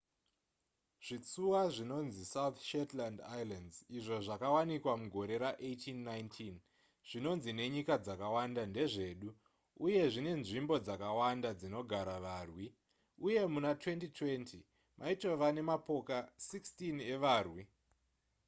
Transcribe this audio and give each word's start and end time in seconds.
zvitsuwa 1.07 1.59
zvinonzi 1.73 2.23
south 2.33 2.59
shetland 2.69 3.17
islands 3.41 3.75
izvo 3.97 4.15
zvakawanikwa 4.25 4.93
mugore 5.01 5.35
ra1819 5.45 6.47
zvinonzi 7.09 7.49
nenyika 7.59 7.93
dzakawanda 8.05 8.61
ndezvedu 8.71 9.29
uye 9.85 10.01
zvine 10.13 10.33
nzvimbo 10.41 10.75
dzakawanda 10.85 11.49
dzinogara 11.59 12.15
varwi 12.25 12.67
uye 13.27 13.41
muna 13.53 13.71
2020 13.83 14.59
maitova 14.99 15.47
nemapoka 15.57 16.15
16 16.49 17.11
evarwi 17.13 17.63